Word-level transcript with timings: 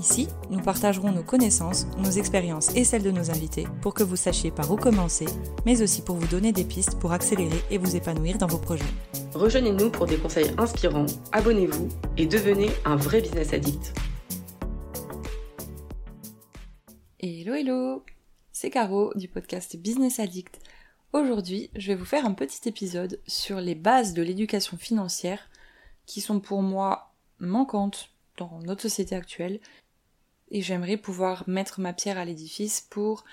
Ici, 0.00 0.28
nous 0.48 0.62
partagerons 0.62 1.12
nos 1.12 1.22
connaissances, 1.22 1.86
nos 1.98 2.10
expériences 2.12 2.74
et 2.74 2.84
celles 2.84 3.02
de 3.02 3.10
nos 3.10 3.30
invités 3.30 3.66
pour 3.82 3.92
que 3.92 4.02
vous 4.02 4.16
sachiez 4.16 4.50
par 4.50 4.72
où 4.72 4.76
commencer, 4.76 5.26
mais 5.66 5.82
aussi 5.82 6.00
pour 6.00 6.16
vous 6.16 6.26
donner 6.26 6.52
des 6.52 6.64
pistes 6.64 6.98
pour 6.98 7.12
accélérer 7.12 7.62
et 7.70 7.76
vous 7.76 7.96
épanouir 7.96 8.38
dans 8.38 8.46
vos 8.46 8.56
projets. 8.56 8.82
Rejoignez-nous 9.34 9.90
pour 9.90 10.06
des 10.06 10.16
conseils 10.16 10.52
inspirants, 10.56 11.04
abonnez-vous 11.32 11.88
et 12.16 12.24
devenez 12.24 12.70
un 12.86 12.96
vrai 12.96 13.20
business 13.20 13.52
addict. 13.52 13.92
Hello 17.18 17.52
hello 17.52 18.02
C'est 18.52 18.70
Caro 18.70 19.12
du 19.16 19.28
podcast 19.28 19.76
Business 19.76 20.18
Addict. 20.18 20.60
Aujourd'hui, 21.12 21.68
je 21.76 21.88
vais 21.88 21.96
vous 21.96 22.06
faire 22.06 22.24
un 22.24 22.32
petit 22.32 22.66
épisode 22.66 23.20
sur 23.26 23.60
les 23.60 23.74
bases 23.74 24.14
de 24.14 24.22
l'éducation 24.22 24.78
financière 24.78 25.50
qui 26.06 26.22
sont 26.22 26.40
pour 26.40 26.62
moi 26.62 27.12
manquantes 27.38 28.08
dans 28.40 28.60
notre 28.60 28.82
société 28.82 29.14
actuelle 29.14 29.60
et 30.50 30.62
j'aimerais 30.62 30.96
pouvoir 30.96 31.44
mettre 31.46 31.80
ma 31.80 31.92
pierre 31.92 32.18
à 32.18 32.24
l'édifice 32.24 32.80
pour 32.80 33.24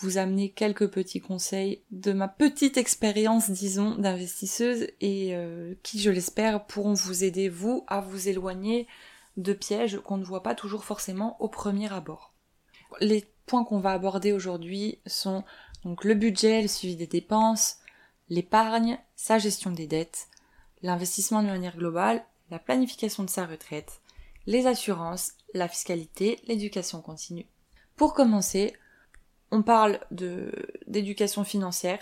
vous 0.00 0.18
amener 0.18 0.50
quelques 0.50 0.88
petits 0.88 1.20
conseils 1.20 1.82
de 1.90 2.12
ma 2.12 2.28
petite 2.28 2.76
expérience, 2.76 3.50
disons, 3.50 3.96
d'investisseuse 3.96 4.88
et 5.00 5.34
euh, 5.34 5.74
qui, 5.82 6.00
je 6.00 6.10
l'espère, 6.10 6.64
pourront 6.66 6.94
vous 6.94 7.24
aider, 7.24 7.48
vous, 7.48 7.84
à 7.88 8.00
vous 8.00 8.28
éloigner 8.28 8.86
de 9.36 9.52
pièges 9.52 9.98
qu'on 9.98 10.16
ne 10.16 10.24
voit 10.24 10.42
pas 10.42 10.54
toujours 10.54 10.84
forcément 10.84 11.36
au 11.40 11.48
premier 11.48 11.92
abord. 11.92 12.32
Les 13.00 13.26
points 13.46 13.64
qu'on 13.64 13.80
va 13.80 13.92
aborder 13.92 14.32
aujourd'hui 14.32 14.98
sont 15.06 15.44
donc 15.84 16.04
le 16.04 16.14
budget, 16.14 16.62
le 16.62 16.68
suivi 16.68 16.96
des 16.96 17.06
dépenses, 17.06 17.78
l'épargne, 18.28 18.98
sa 19.16 19.38
gestion 19.38 19.70
des 19.70 19.86
dettes, 19.86 20.28
l'investissement 20.82 21.42
de 21.42 21.48
manière 21.48 21.76
globale, 21.76 22.24
la 22.50 22.58
planification 22.58 23.24
de 23.24 23.30
sa 23.30 23.46
retraite, 23.46 24.01
les 24.46 24.66
assurances, 24.66 25.32
la 25.54 25.68
fiscalité, 25.68 26.40
l'éducation 26.46 27.00
continue. 27.00 27.46
Pour 27.96 28.14
commencer, 28.14 28.74
on 29.50 29.62
parle 29.62 30.00
d'éducation 30.86 31.44
financière, 31.44 32.00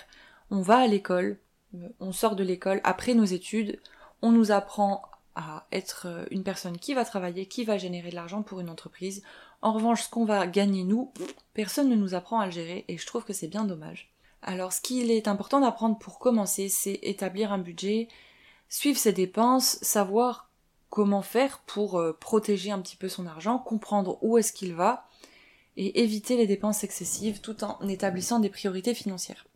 on 0.50 0.60
va 0.62 0.78
à 0.78 0.86
l'école, 0.86 1.38
euh, 1.74 1.88
on 2.00 2.12
sort 2.12 2.36
de 2.36 2.44
l'école 2.44 2.80
après 2.84 3.14
nos 3.14 3.24
études, 3.24 3.80
on 4.22 4.32
nous 4.32 4.52
apprend 4.52 5.02
à 5.34 5.66
être 5.72 6.06
euh, 6.06 6.24
une 6.30 6.44
personne 6.44 6.78
qui 6.78 6.94
va 6.94 7.05
travailler, 7.05 7.47
qui 7.47 7.64
va 7.64 7.78
générer 7.78 8.10
de 8.10 8.14
l'argent 8.14 8.42
pour 8.42 8.60
une 8.60 8.70
entreprise. 8.70 9.22
En 9.62 9.72
revanche, 9.72 10.02
ce 10.04 10.10
qu'on 10.10 10.25
va 10.25 10.47
gagner 10.47 10.84
nous, 10.84 11.12
personne 11.54 11.88
ne 11.88 11.97
nous 11.97 12.14
apprend 12.14 12.41
à 12.41 12.47
le 12.47 12.52
gérer 12.52 12.84
et 12.88 12.98
je 12.98 13.06
trouve 13.06 13.25
que 13.25 13.32
c'est 13.32 13.48
bien 13.48 13.64
dommage. 13.64 14.12
Alors 14.42 14.72
ce 14.72 14.80
qu'il 14.80 15.10
est 15.10 15.28
important 15.28 15.60
d'apprendre 15.60 15.98
pour 15.98 16.19
commencer, 16.19 16.69
c'est 16.69 16.98
établir 17.02 17.52
un 17.52 17.58
budget, 17.58 18.08
suivre 18.69 18.98
ses 18.98 19.12
dépenses, 19.12 19.78
savoir 19.82 20.50
comment 20.91 21.22
faire 21.22 21.60
pour 21.66 21.98
euh, 21.98 22.12
protéger 22.12 22.72
un 22.72 22.80
petit 22.80 22.96
peu 22.96 23.08
son 23.08 23.27
argent, 23.27 23.58
comprendre 23.58 24.19
où 24.22 24.36
est-ce 24.36 24.52
qu'il 24.52 24.74
va 24.74 25.08
et 25.77 26.02
éviter 26.02 26.36
les 26.36 26.48
dépenses 26.48 26.84
excessives 26.84 27.41
tout 27.41 27.64
en 27.64 27.88
établissant 27.88 28.41
des 28.41 28.50
priorités 28.50 28.92
financières. 28.92 29.47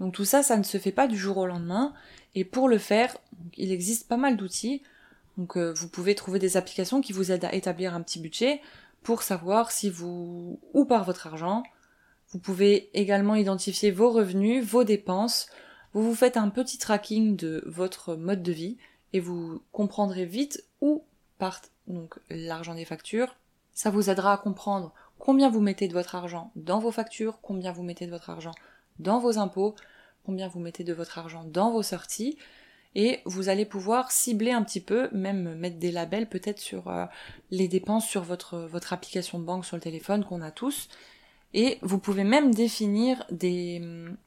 Donc 0.00 0.14
tout 0.14 0.24
ça, 0.24 0.42
ça 0.42 0.56
ne 0.56 0.64
se 0.64 0.78
fait 0.78 0.92
pas 0.92 1.06
du 1.06 1.16
jour 1.16 1.38
au 1.38 1.46
lendemain 1.46 1.94
et 2.34 2.44
pour 2.44 2.68
le 2.68 2.78
faire, 2.78 3.16
il 3.56 3.70
existe 3.70 4.08
pas 4.08 4.16
mal 4.16 4.36
d'outils. 4.36 4.82
Donc 5.38 5.56
euh, 5.56 5.72
vous 5.72 5.88
pouvez 5.88 6.14
trouver 6.14 6.40
des 6.40 6.56
applications 6.56 7.00
qui 7.00 7.12
vous 7.12 7.30
aident 7.30 7.44
à 7.44 7.54
établir 7.54 7.94
un 7.94 8.02
petit 8.02 8.18
budget 8.18 8.60
pour 9.04 9.22
savoir 9.22 9.70
si 9.70 9.90
vous 9.90 10.60
où 10.74 10.84
part 10.84 11.04
votre 11.04 11.28
argent. 11.28 11.62
Vous 12.30 12.40
pouvez 12.40 12.90
également 12.94 13.36
identifier 13.36 13.90
vos 13.90 14.10
revenus, 14.10 14.64
vos 14.64 14.84
dépenses. 14.84 15.48
Vous 15.92 16.02
vous 16.02 16.14
faites 16.14 16.36
un 16.36 16.48
petit 16.48 16.78
tracking 16.78 17.36
de 17.36 17.62
votre 17.66 18.16
mode 18.16 18.42
de 18.42 18.52
vie 18.52 18.78
et 19.12 19.20
vous 19.20 19.62
comprendrez 19.72 20.24
vite 20.24 20.64
où 20.80 21.04
part 21.38 21.60
donc 21.86 22.18
l'argent 22.30 22.74
des 22.74 22.84
factures. 22.84 23.36
Ça 23.74 23.90
vous 23.90 24.10
aidera 24.10 24.34
à 24.34 24.38
comprendre 24.38 24.92
combien 25.18 25.50
vous 25.50 25.60
mettez 25.60 25.88
de 25.88 25.92
votre 25.92 26.14
argent 26.14 26.50
dans 26.56 26.78
vos 26.78 26.92
factures, 26.92 27.38
combien 27.42 27.72
vous 27.72 27.82
mettez 27.82 28.06
de 28.06 28.10
votre 28.10 28.30
argent 28.30 28.52
dans 28.98 29.18
vos 29.18 29.38
impôts, 29.38 29.74
combien 30.24 30.48
vous 30.48 30.60
mettez 30.60 30.84
de 30.84 30.92
votre 30.92 31.18
argent 31.18 31.44
dans 31.44 31.70
vos 31.70 31.82
sorties, 31.82 32.36
et 32.94 33.20
vous 33.24 33.48
allez 33.48 33.64
pouvoir 33.64 34.10
cibler 34.12 34.52
un 34.52 34.62
petit 34.62 34.80
peu, 34.80 35.08
même 35.12 35.54
mettre 35.54 35.78
des 35.78 35.90
labels 35.90 36.28
peut-être 36.28 36.58
sur 36.58 36.88
euh, 36.88 37.06
les 37.50 37.66
dépenses 37.66 38.06
sur 38.06 38.22
votre, 38.22 38.58
votre 38.58 38.92
application 38.92 39.38
de 39.38 39.44
banque 39.44 39.64
sur 39.64 39.76
le 39.76 39.82
téléphone 39.82 40.24
qu'on 40.24 40.42
a 40.42 40.50
tous, 40.50 40.88
et 41.54 41.78
vous 41.82 41.98
pouvez 41.98 42.24
même 42.24 42.54
définir 42.54 43.24
des, 43.30 43.82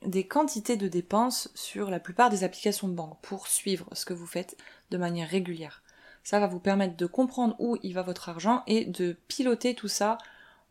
des 0.05 0.27
quantités 0.27 0.77
de 0.77 0.87
dépenses 0.87 1.49
sur 1.55 1.89
la 1.89 1.99
plupart 1.99 2.29
des 2.29 2.43
applications 2.43 2.87
de 2.87 2.93
banque 2.93 3.19
pour 3.21 3.47
suivre 3.47 3.87
ce 3.93 4.05
que 4.05 4.13
vous 4.13 4.27
faites 4.27 4.57
de 4.91 4.97
manière 4.97 5.29
régulière. 5.29 5.81
Ça 6.23 6.39
va 6.39 6.47
vous 6.47 6.59
permettre 6.59 6.97
de 6.97 7.05
comprendre 7.05 7.55
où 7.59 7.77
il 7.83 7.93
va 7.93 8.01
votre 8.01 8.29
argent 8.29 8.63
et 8.67 8.85
de 8.85 9.15
piloter 9.27 9.75
tout 9.75 9.87
ça 9.87 10.17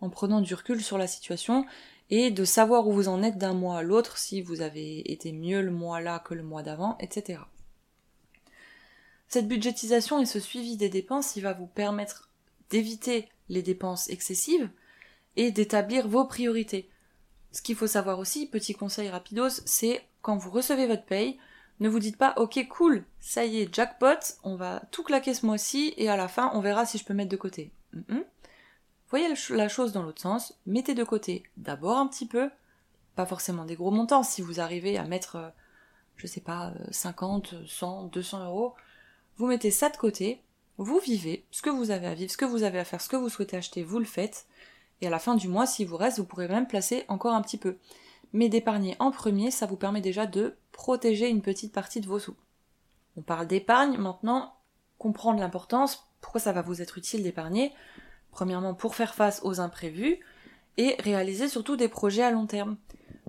en 0.00 0.10
prenant 0.10 0.40
du 0.40 0.54
recul 0.54 0.82
sur 0.82 0.98
la 0.98 1.06
situation 1.06 1.64
et 2.10 2.30
de 2.30 2.44
savoir 2.44 2.86
où 2.86 2.92
vous 2.92 3.08
en 3.08 3.22
êtes 3.22 3.38
d'un 3.38 3.54
mois 3.54 3.78
à 3.78 3.82
l'autre, 3.82 4.18
si 4.18 4.42
vous 4.42 4.60
avez 4.60 5.10
été 5.10 5.32
mieux 5.32 5.62
le 5.62 5.70
mois 5.70 6.00
là 6.00 6.18
que 6.18 6.34
le 6.34 6.42
mois 6.42 6.62
d'avant, 6.62 6.96
etc. 7.00 7.40
Cette 9.28 9.48
budgétisation 9.48 10.20
et 10.20 10.26
ce 10.26 10.38
suivi 10.38 10.76
des 10.76 10.88
dépenses, 10.88 11.36
il 11.36 11.42
va 11.42 11.54
vous 11.54 11.66
permettre 11.66 12.28
d'éviter 12.70 13.28
les 13.48 13.62
dépenses 13.62 14.08
excessives, 14.10 14.68
et 15.36 15.50
d'établir 15.50 16.08
vos 16.08 16.24
priorités. 16.24 16.88
Ce 17.52 17.62
qu'il 17.62 17.76
faut 17.76 17.86
savoir 17.86 18.18
aussi, 18.18 18.46
petit 18.46 18.74
conseil 18.74 19.08
rapidos, 19.08 19.62
c'est 19.64 20.04
quand 20.22 20.36
vous 20.36 20.50
recevez 20.50 20.86
votre 20.86 21.04
paye, 21.04 21.38
ne 21.80 21.88
vous 21.88 21.98
dites 21.98 22.16
pas 22.16 22.34
ok 22.36 22.66
cool, 22.68 23.04
ça 23.20 23.44
y 23.44 23.60
est, 23.60 23.74
jackpot, 23.74 24.38
on 24.42 24.56
va 24.56 24.82
tout 24.90 25.02
claquer 25.02 25.34
ce 25.34 25.44
mois-ci 25.44 25.92
et 25.96 26.08
à 26.08 26.16
la 26.16 26.28
fin 26.28 26.50
on 26.54 26.60
verra 26.60 26.86
si 26.86 26.98
je 26.98 27.04
peux 27.04 27.14
mettre 27.14 27.30
de 27.30 27.36
côté. 27.36 27.72
Voyez 29.10 29.28
la 29.50 29.68
chose 29.68 29.92
dans 29.92 30.02
l'autre 30.02 30.22
sens, 30.22 30.58
mettez 30.66 30.94
de 30.94 31.04
côté 31.04 31.44
d'abord 31.56 31.98
un 31.98 32.06
petit 32.06 32.26
peu, 32.26 32.50
pas 33.14 33.26
forcément 33.26 33.64
des 33.64 33.76
gros 33.76 33.90
montants, 33.90 34.22
si 34.22 34.42
vous 34.42 34.60
arrivez 34.60 34.98
à 34.98 35.04
mettre, 35.04 35.36
euh, 35.36 35.48
je 36.16 36.26
sais 36.26 36.40
pas, 36.40 36.72
50, 36.90 37.54
100, 37.66 38.04
200 38.04 38.46
euros, 38.46 38.74
vous 39.36 39.46
mettez 39.46 39.70
ça 39.70 39.88
de 39.88 39.96
côté, 39.96 40.40
vous 40.78 40.98
vivez 40.98 41.44
ce 41.50 41.62
que 41.62 41.70
vous 41.70 41.90
avez 41.90 42.06
à 42.06 42.14
vivre, 42.14 42.32
ce 42.32 42.36
que 42.36 42.44
vous 42.44 42.64
avez 42.64 42.78
à 42.78 42.84
faire, 42.84 43.00
ce 43.00 43.08
que 43.08 43.16
vous 43.16 43.28
souhaitez 43.28 43.56
acheter, 43.56 43.84
vous 43.84 43.98
le 43.98 44.04
faites, 44.04 44.46
et 45.00 45.06
à 45.06 45.10
la 45.10 45.18
fin 45.18 45.34
du 45.34 45.48
mois, 45.48 45.66
s'il 45.66 45.86
vous 45.86 45.96
reste, 45.96 46.18
vous 46.18 46.24
pourrez 46.24 46.48
même 46.48 46.66
placer 46.66 47.04
encore 47.08 47.34
un 47.34 47.42
petit 47.42 47.58
peu. 47.58 47.78
Mais 48.32 48.48
d'épargner 48.48 48.96
en 48.98 49.10
premier, 49.10 49.50
ça 49.50 49.66
vous 49.66 49.76
permet 49.76 50.00
déjà 50.00 50.26
de 50.26 50.56
protéger 50.72 51.28
une 51.28 51.42
petite 51.42 51.72
partie 51.72 52.00
de 52.00 52.06
vos 52.06 52.18
sous. 52.18 52.36
On 53.16 53.22
parle 53.22 53.46
d'épargne, 53.46 53.96
maintenant, 53.96 54.54
comprendre 54.98 55.40
l'importance, 55.40 56.08
pourquoi 56.20 56.40
ça 56.40 56.52
va 56.52 56.62
vous 56.62 56.82
être 56.82 56.98
utile 56.98 57.22
d'épargner. 57.22 57.72
Premièrement, 58.30 58.74
pour 58.74 58.96
faire 58.96 59.14
face 59.14 59.40
aux 59.44 59.60
imprévus 59.60 60.18
et 60.76 60.96
réaliser 61.00 61.48
surtout 61.48 61.76
des 61.76 61.88
projets 61.88 62.22
à 62.22 62.30
long 62.30 62.46
terme. 62.46 62.76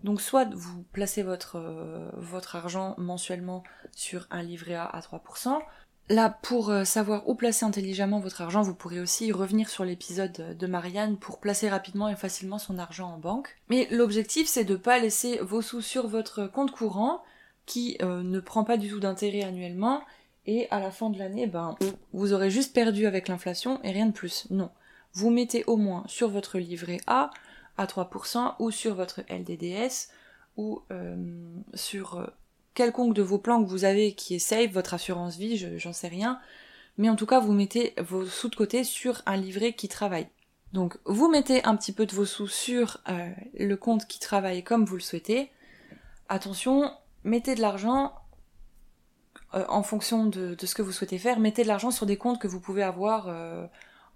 Donc 0.04 0.22
soit 0.22 0.46
vous 0.54 0.84
placez 0.92 1.24
votre, 1.24 1.58
euh, 1.58 2.40
argent 2.54 2.96
mensuellement 2.98 3.64
sur 3.92 4.28
un 4.32 4.42
livret 4.42 4.76
A 4.76 4.86
à 4.86 5.00
3%, 5.00 5.60
Là, 6.08 6.30
pour 6.30 6.70
euh, 6.70 6.84
savoir 6.84 7.28
où 7.28 7.34
placer 7.34 7.66
intelligemment 7.66 8.20
votre 8.20 8.42
argent, 8.42 8.62
vous 8.62 8.76
pourrez 8.76 9.00
aussi 9.00 9.32
revenir 9.32 9.70
sur 9.70 9.84
l'épisode 9.84 10.56
de 10.56 10.68
Marianne 10.68 11.18
pour 11.18 11.40
placer 11.40 11.68
rapidement 11.68 12.10
et 12.10 12.16
facilement 12.16 12.60
son 12.60 12.78
argent 12.78 13.12
en 13.14 13.18
banque. 13.18 13.58
Mais 13.70 13.88
l'objectif, 13.90 14.48
c'est 14.48 14.66
de 14.66 14.74
ne 14.74 14.78
pas 14.78 15.00
laisser 15.00 15.40
vos 15.40 15.64
sous 15.64 15.82
sur 15.82 16.08
votre 16.08 16.46
compte 16.46 16.72
courant, 16.72 17.24
qui 17.66 17.98
euh, 18.04 18.22
ne 18.22 18.40
prend 18.40 18.64
pas 18.64 18.78
du 18.78 18.88
tout 18.88 19.00
d'intérêt 19.00 19.44
annuellement, 19.44 20.04
et 20.46 20.68
à 20.70 20.80
la 20.80 20.92
fin 20.92 21.10
de 21.10 21.18
l'année, 21.18 21.48
ben, 21.48 21.76
vous 22.14 22.34
aurez 22.34 22.52
juste 22.52 22.76
perdu 22.76 23.08
avec 23.08 23.28
l'inflation 23.28 23.82
et 23.84 23.90
rien 23.90 24.06
de 24.06 24.12
plus. 24.12 24.46
Non. 24.52 24.70
Vous 25.14 25.32
mettez 25.32 25.64
au 25.66 25.76
moins 25.76 26.04
sur 26.06 26.30
votre 26.30 26.60
livret 26.60 27.00
A 27.08 27.32
à 27.78 27.86
3% 27.88 28.54
ou 28.60 28.70
sur 28.70 28.94
votre 28.94 29.22
LDDS 29.28 30.10
ou 30.56 30.84
euh, 30.92 31.16
sur 31.74 32.32
quelconque 32.76 33.16
de 33.16 33.24
vos 33.24 33.40
plans 33.40 33.64
que 33.64 33.70
vous 33.70 33.86
avez 33.86 34.14
qui 34.14 34.36
est 34.36 34.40
safe, 34.40 34.72
votre 34.72 34.94
assurance 34.94 35.38
vie, 35.38 35.58
j'en 35.80 35.94
sais 35.94 36.08
rien, 36.08 36.40
mais 36.98 37.10
en 37.10 37.16
tout 37.16 37.26
cas 37.26 37.40
vous 37.40 37.54
mettez 37.54 37.96
vos 37.98 38.26
sous 38.26 38.50
de 38.50 38.56
côté 38.56 38.84
sur 38.84 39.22
un 39.26 39.38
livret 39.38 39.74
qui 39.74 39.88
travaille. 39.88 40.28
Donc 40.74 40.98
vous 41.06 41.30
mettez 41.30 41.64
un 41.64 41.76
petit 41.76 41.94
peu 41.94 42.06
de 42.06 42.14
vos 42.14 42.26
sous 42.26 42.48
sur 42.48 43.00
euh, 43.10 43.30
le 43.58 43.76
compte 43.78 44.06
qui 44.08 44.20
travaille 44.20 44.64
comme 44.64 44.86
vous 44.86 44.96
le 44.96 45.02
souhaitez. 45.02 45.50
Attention, 46.28 46.92
mettez 47.24 47.56
de 47.56 47.62
l'argent 47.62 48.14
euh, 49.54 49.64
en 49.70 49.84
fonction 49.84 50.26
de, 50.26 50.56
ce 50.62 50.76
que 50.76 50.82
vous 50.82 50.92
souhaitez 50.92 51.18
faire, 51.18 51.40
mettez 51.40 51.64
de 51.64 51.68
l'argent 51.70 51.92
sur 51.92 52.06
des 52.06 52.18
comptes 52.18 52.42
que 52.42 52.48
vous 52.48 52.60
pouvez 52.60 52.84
avoir 52.84 53.28
euh, 53.30 53.66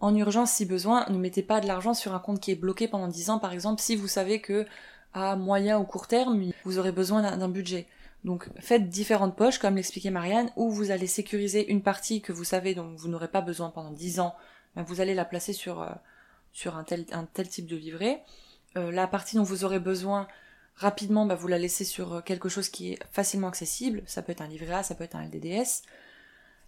en 0.01 0.13
urgence 0.15 0.51
si 0.51 0.65
besoin. 0.65 1.05
Ne 1.09 1.17
mettez 1.17 1.43
pas 1.43 1.61
de 1.61 1.67
l'argent 1.67 1.93
sur 1.93 2.13
un 2.13 2.19
compte 2.19 2.41
qui 2.41 2.51
est 2.51 2.55
bloqué 2.55 2.89
pendant 2.89 3.07
10 3.07 3.29
ans, 3.29 3.39
par 3.39 3.53
exemple, 3.53 3.81
si 3.81 3.95
vous 3.95 4.07
savez 4.07 4.41
que 4.41 4.65
à 5.13 5.35
moyen 5.35 5.79
ou 5.79 5.83
court 5.83 6.07
terme, 6.07 6.51
vous 6.63 6.79
aurez 6.79 6.91
besoin 6.91 7.37
d'un 7.37 7.49
budget. 7.49 7.87
Donc 8.23 8.49
faites 8.59 8.89
différentes 8.89 9.35
poches, 9.35 9.59
comme 9.59 9.75
l'expliquait 9.75 10.11
Marianne, 10.11 10.51
où 10.55 10.69
vous 10.69 10.91
allez 10.91 11.07
sécuriser 11.07 11.71
une 11.71 11.81
partie 11.81 12.21
que 12.21 12.33
vous 12.33 12.43
savez 12.43 12.75
dont 12.75 12.93
vous 12.95 13.07
n'aurez 13.07 13.29
pas 13.29 13.41
besoin 13.41 13.69
pendant 13.69 13.91
10 13.91 14.19
ans 14.19 14.35
ben, 14.75 14.83
vous 14.83 15.01
allez 15.01 15.15
la 15.15 15.25
placer 15.25 15.53
sur, 15.53 15.81
euh, 15.81 15.89
sur 16.51 16.77
un, 16.77 16.83
tel, 16.83 17.05
un 17.11 17.25
tel 17.25 17.47
type 17.47 17.65
de 17.65 17.75
livret. 17.75 18.23
Euh, 18.77 18.91
la 18.91 19.07
partie 19.07 19.35
dont 19.35 19.43
vous 19.43 19.63
aurez 19.63 19.79
besoin 19.79 20.27
rapidement, 20.75 21.25
ben, 21.25 21.35
vous 21.35 21.47
la 21.47 21.57
laissez 21.57 21.85
sur 21.85 22.23
quelque 22.23 22.49
chose 22.49 22.69
qui 22.69 22.93
est 22.93 22.99
facilement 23.11 23.47
accessible. 23.47 24.03
Ça 24.05 24.21
peut 24.21 24.31
être 24.31 24.41
un 24.41 24.47
livret 24.47 24.73
A, 24.73 24.83
ça 24.83 24.95
peut 24.95 25.05
être 25.05 25.15
un 25.15 25.25
LDDS. 25.25 25.83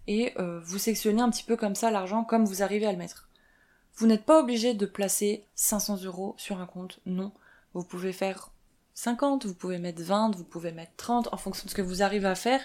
Et 0.08 0.34
vous 0.36 0.78
sectionnez 0.78 1.22
un 1.22 1.30
petit 1.30 1.44
peu 1.44 1.56
comme 1.56 1.76
ça 1.76 1.92
l'argent 1.92 2.24
comme 2.24 2.44
vous 2.44 2.64
arrivez 2.64 2.86
à 2.86 2.92
le 2.92 2.98
mettre. 2.98 3.28
Vous 3.94 4.08
n'êtes 4.08 4.24
pas 4.24 4.40
obligé 4.40 4.74
de 4.74 4.84
placer 4.84 5.44
500 5.54 6.02
euros 6.02 6.34
sur 6.38 6.60
un 6.60 6.66
compte, 6.66 6.98
non. 7.06 7.30
Vous 7.74 7.84
pouvez 7.84 8.12
faire 8.12 8.50
50, 8.94 9.46
vous 9.46 9.54
pouvez 9.54 9.78
mettre 9.78 10.02
20, 10.02 10.36
vous 10.36 10.44
pouvez 10.44 10.72
mettre 10.72 10.92
30 10.96 11.28
en 11.32 11.36
fonction 11.36 11.64
de 11.64 11.70
ce 11.70 11.74
que 11.74 11.82
vous 11.82 12.02
arrivez 12.02 12.28
à 12.28 12.34
faire 12.34 12.60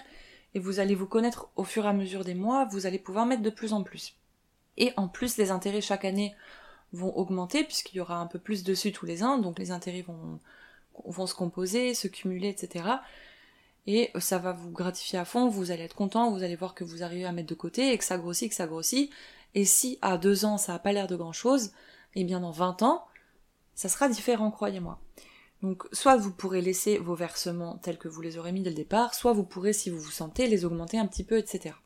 et 0.54 0.58
vous 0.58 0.80
allez 0.80 0.94
vous 0.94 1.06
connaître 1.06 1.48
au 1.56 1.64
fur 1.64 1.84
et 1.84 1.88
à 1.88 1.92
mesure 1.92 2.24
des 2.24 2.34
mois, 2.34 2.66
vous 2.66 2.86
allez 2.86 2.98
pouvoir 2.98 3.26
mettre 3.26 3.42
de 3.42 3.50
plus 3.50 3.72
en 3.72 3.82
plus. 3.82 4.14
Et 4.76 4.92
en 4.96 5.08
plus, 5.08 5.36
les 5.36 5.50
intérêts 5.50 5.80
chaque 5.80 6.04
année 6.04 6.34
vont 6.92 7.14
augmenter 7.16 7.64
puisqu'il 7.64 7.96
y 7.96 8.00
aura 8.00 8.16
un 8.16 8.26
peu 8.26 8.38
plus 8.38 8.64
dessus 8.64 8.92
tous 8.92 9.06
les 9.06 9.22
ans, 9.22 9.38
donc 9.38 9.58
les 9.58 9.70
intérêts 9.70 10.02
vont, 10.02 11.26
se 11.26 11.34
composer, 11.34 11.94
se 11.94 12.08
cumuler, 12.08 12.48
etc. 12.48 12.84
Et 13.86 14.10
ça 14.18 14.38
va 14.38 14.52
vous 14.52 14.70
gratifier 14.70 15.18
à 15.18 15.24
fond, 15.24 15.48
vous 15.48 15.70
allez 15.70 15.82
être 15.82 15.96
content, 15.96 16.30
vous 16.30 16.42
allez 16.42 16.56
voir 16.56 16.74
que 16.74 16.84
vous 16.84 17.02
arrivez 17.02 17.24
à 17.24 17.32
mettre 17.32 17.48
de 17.48 17.54
côté 17.54 17.92
et 17.92 17.98
que 17.98 18.04
ça 18.04 18.18
grossit, 18.18 18.50
que 18.50 18.54
ça 18.54 18.66
grossit. 18.66 19.10
Et 19.54 19.64
si 19.64 19.98
à 20.02 20.18
deux 20.18 20.44
ans 20.44 20.58
ça 20.58 20.72
n'a 20.72 20.78
pas 20.78 20.92
l'air 20.92 21.06
de 21.06 21.16
grand 21.16 21.32
chose, 21.32 21.72
et 22.14 22.22
eh 22.22 22.24
bien 22.24 22.40
dans 22.40 22.50
20 22.50 22.82
ans, 22.82 23.06
ça 23.78 23.88
sera 23.88 24.08
différent, 24.08 24.50
croyez-moi. 24.50 24.98
Donc 25.62 25.84
soit 25.92 26.16
vous 26.16 26.32
pourrez 26.32 26.60
laisser 26.60 26.98
vos 26.98 27.14
versements 27.14 27.78
tels 27.78 27.96
que 27.96 28.08
vous 28.08 28.20
les 28.20 28.36
aurez 28.36 28.50
mis 28.50 28.60
dès 28.60 28.70
le 28.70 28.76
départ, 28.76 29.14
soit 29.14 29.32
vous 29.32 29.44
pourrez, 29.44 29.72
si 29.72 29.88
vous 29.88 30.00
vous 30.00 30.10
sentez, 30.10 30.48
les 30.48 30.64
augmenter 30.64 30.98
un 30.98 31.06
petit 31.06 31.22
peu, 31.22 31.38
etc. 31.38 31.76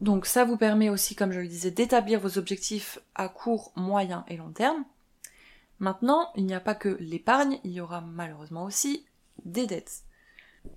Donc 0.00 0.24
ça 0.24 0.46
vous 0.46 0.56
permet 0.56 0.88
aussi, 0.88 1.14
comme 1.14 1.32
je 1.32 1.40
le 1.40 1.46
disais, 1.46 1.70
d'établir 1.70 2.20
vos 2.20 2.38
objectifs 2.38 3.00
à 3.14 3.28
court, 3.28 3.70
moyen 3.76 4.24
et 4.28 4.38
long 4.38 4.50
terme. 4.50 4.86
Maintenant, 5.78 6.32
il 6.36 6.46
n'y 6.46 6.54
a 6.54 6.60
pas 6.60 6.74
que 6.74 6.96
l'épargne, 7.00 7.60
il 7.64 7.72
y 7.72 7.82
aura 7.82 8.00
malheureusement 8.00 8.64
aussi 8.64 9.04
des 9.44 9.66
dettes. 9.66 10.04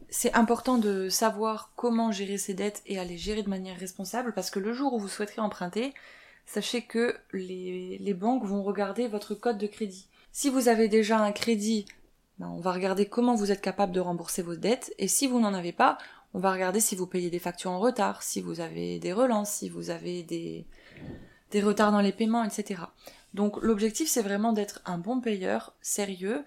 C'est 0.09 0.33
important 0.33 0.77
de 0.77 1.07
savoir 1.07 1.71
comment 1.77 2.11
gérer 2.11 2.37
ces 2.37 2.53
dettes 2.53 2.81
et 2.85 2.99
à 2.99 3.05
les 3.05 3.17
gérer 3.17 3.43
de 3.43 3.49
manière 3.49 3.79
responsable 3.79 4.33
parce 4.33 4.49
que 4.49 4.59
le 4.59 4.73
jour 4.73 4.91
où 4.91 4.99
vous 4.99 5.07
souhaiterez 5.07 5.39
emprunter, 5.39 5.93
sachez 6.45 6.81
que 6.81 7.15
les, 7.31 7.97
les 7.97 8.13
banques 8.13 8.43
vont 8.43 8.61
regarder 8.61 9.07
votre 9.07 9.35
code 9.35 9.57
de 9.57 9.65
crédit. 9.65 10.09
Si 10.31 10.49
vous 10.49 10.67
avez 10.67 10.87
déjà 10.87 11.19
un 11.19 11.31
crédit 11.31 11.85
ben, 12.39 12.47
on 12.47 12.61
va 12.61 12.71
regarder 12.71 13.05
comment 13.05 13.35
vous 13.35 13.51
êtes 13.51 13.59
capable 13.59 13.91
de 13.91 13.99
rembourser 13.99 14.41
vos 14.41 14.55
dettes, 14.55 14.93
et 14.97 15.09
si 15.09 15.27
vous 15.27 15.41
n'en 15.41 15.53
avez 15.53 15.73
pas, 15.73 15.97
on 16.33 16.39
va 16.39 16.53
regarder 16.53 16.79
si 16.79 16.95
vous 16.95 17.05
payez 17.05 17.29
des 17.29 17.39
factures 17.39 17.71
en 17.71 17.79
retard, 17.79 18.23
si 18.23 18.39
vous 18.39 18.61
avez 18.61 18.97
des 18.99 19.11
relances, 19.11 19.51
si 19.51 19.67
vous 19.67 19.89
avez 19.89 20.23
des, 20.23 20.65
retards 21.61 21.91
dans 21.91 21.99
les 21.99 22.13
paiements, 22.13 22.45
etc. 22.45 22.83
Donc 23.33 23.61
l'objectif 23.61 24.07
c'est 24.07 24.21
vraiment 24.21 24.53
d'être 24.53 24.81
un 24.85 24.97
bon 24.97 25.19
payeur, 25.19 25.75
sérieux. 25.81 26.45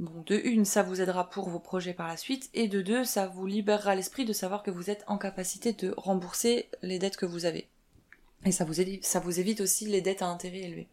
Bon, 0.00 0.24
de 0.26 0.34
une, 0.34 0.64
ça 0.64 0.82
vous 0.82 1.00
aidera 1.00 1.30
pour 1.30 1.48
vos 1.48 1.60
projets 1.60 1.94
par 1.94 2.08
la 2.08 2.16
suite, 2.16 2.50
et 2.52 2.68
de 2.68 2.82
deux, 2.82 3.04
ça 3.04 3.28
vous 3.28 3.46
libérera 3.46 3.94
l'esprit 3.94 4.24
de 4.24 4.32
savoir 4.32 4.62
que 4.62 4.72
vous 4.72 4.90
êtes 4.90 5.04
en 5.06 5.18
capacité 5.18 5.72
de 5.72 5.94
rembourser 5.96 6.68
les 6.82 6.98
dettes 6.98 7.16
que 7.16 7.26
vous 7.26 7.46
avez. 7.46 7.68
Et 8.44 8.52
ça 8.52 8.64
vous 8.64 9.40
évite 9.40 9.60
aussi 9.60 9.86
les 9.86 10.02
dettes 10.02 10.20
à 10.20 10.26
intérêt 10.26 10.62
élevé. 10.62 10.88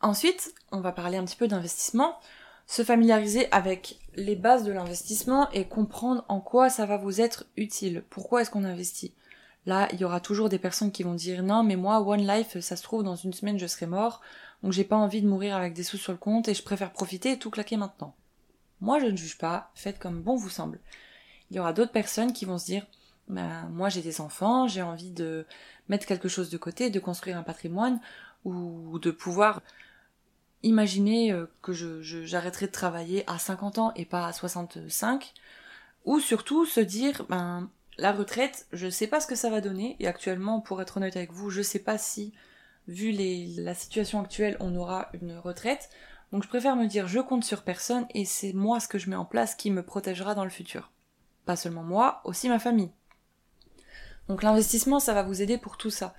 Ensuite, 0.00 0.54
on 0.72 0.80
va 0.80 0.92
parler 0.92 1.18
un 1.18 1.24
petit 1.24 1.36
peu 1.36 1.48
d'investissement 1.48 2.16
se 2.70 2.84
familiariser 2.84 3.50
avec 3.50 3.98
les 4.14 4.36
bases 4.36 4.62
de 4.62 4.70
l'investissement 4.70 5.50
et 5.50 5.66
comprendre 5.66 6.24
en 6.28 6.40
quoi 6.40 6.70
ça 6.70 6.86
va 6.86 6.98
vous 6.98 7.20
être 7.20 7.46
utile. 7.56 8.04
Pourquoi 8.10 8.42
est-ce 8.42 8.50
qu'on 8.52 8.62
investit? 8.62 9.12
Là, 9.66 9.88
il 9.92 9.98
y 9.98 10.04
aura 10.04 10.20
toujours 10.20 10.48
des 10.48 10.60
personnes 10.60 10.92
qui 10.92 11.02
vont 11.02 11.14
dire 11.14 11.42
non, 11.42 11.64
mais 11.64 11.74
moi, 11.74 12.00
One 12.00 12.24
Life, 12.24 12.60
ça 12.60 12.76
se 12.76 12.84
trouve, 12.84 13.02
dans 13.02 13.16
une 13.16 13.32
semaine, 13.32 13.58
je 13.58 13.66
serai 13.66 13.86
mort, 13.86 14.20
donc 14.62 14.70
j'ai 14.70 14.84
pas 14.84 14.94
envie 14.94 15.20
de 15.20 15.26
mourir 15.26 15.56
avec 15.56 15.74
des 15.74 15.82
sous 15.82 15.96
sur 15.96 16.12
le 16.12 16.18
compte 16.18 16.46
et 16.46 16.54
je 16.54 16.62
préfère 16.62 16.92
profiter 16.92 17.32
et 17.32 17.38
tout 17.40 17.50
claquer 17.50 17.76
maintenant. 17.76 18.14
Moi, 18.80 19.00
je 19.00 19.06
ne 19.06 19.16
juge 19.16 19.36
pas, 19.36 19.72
faites 19.74 19.98
comme 19.98 20.22
bon 20.22 20.36
vous 20.36 20.48
semble. 20.48 20.78
Il 21.50 21.56
y 21.56 21.58
aura 21.58 21.72
d'autres 21.72 21.90
personnes 21.90 22.32
qui 22.32 22.44
vont 22.44 22.58
se 22.58 22.66
dire 22.66 22.86
ben, 23.26 23.68
moi 23.72 23.88
j'ai 23.88 24.00
des 24.00 24.20
enfants, 24.20 24.68
j'ai 24.68 24.82
envie 24.82 25.10
de 25.10 25.44
mettre 25.88 26.06
quelque 26.06 26.28
chose 26.28 26.50
de 26.50 26.56
côté, 26.56 26.88
de 26.88 27.00
construire 27.00 27.36
un 27.36 27.42
patrimoine 27.42 28.00
ou 28.44 29.00
de 29.00 29.10
pouvoir 29.10 29.60
Imaginez 30.62 31.32
euh, 31.32 31.46
que 31.62 31.72
je, 31.72 32.02
j'arrêterai 32.02 32.66
de 32.66 32.72
travailler 32.72 33.24
à 33.26 33.38
50 33.38 33.78
ans 33.78 33.92
et 33.96 34.04
pas 34.04 34.26
à 34.26 34.32
65, 34.32 35.32
ou 36.04 36.20
surtout 36.20 36.66
se 36.66 36.80
dire, 36.80 37.24
ben, 37.28 37.70
la 37.96 38.12
retraite, 38.12 38.66
je 38.72 38.90
sais 38.90 39.06
pas 39.06 39.20
ce 39.20 39.26
que 39.26 39.34
ça 39.34 39.50
va 39.50 39.60
donner, 39.60 39.96
et 40.00 40.06
actuellement, 40.06 40.60
pour 40.60 40.82
être 40.82 40.98
honnête 40.98 41.16
avec 41.16 41.32
vous, 41.32 41.50
je 41.50 41.62
sais 41.62 41.78
pas 41.78 41.98
si, 41.98 42.32
vu 42.88 43.10
les, 43.10 43.46
la 43.56 43.74
situation 43.74 44.20
actuelle, 44.20 44.56
on 44.60 44.76
aura 44.76 45.08
une 45.14 45.36
retraite, 45.38 45.88
donc 46.32 46.42
je 46.42 46.48
préfère 46.48 46.76
me 46.76 46.86
dire, 46.86 47.08
je 47.08 47.20
compte 47.20 47.44
sur 47.44 47.62
personne, 47.62 48.06
et 48.14 48.24
c'est 48.24 48.52
moi 48.52 48.80
ce 48.80 48.88
que 48.88 48.98
je 48.98 49.10
mets 49.10 49.16
en 49.16 49.24
place 49.24 49.54
qui 49.54 49.70
me 49.70 49.82
protégera 49.82 50.34
dans 50.34 50.44
le 50.44 50.50
futur. 50.50 50.90
Pas 51.46 51.56
seulement 51.56 51.82
moi, 51.82 52.20
aussi 52.24 52.48
ma 52.48 52.58
famille. 52.58 52.90
Donc 54.28 54.42
l'investissement, 54.42 55.00
ça 55.00 55.14
va 55.14 55.22
vous 55.22 55.42
aider 55.42 55.58
pour 55.58 55.76
tout 55.76 55.90
ça. 55.90 56.14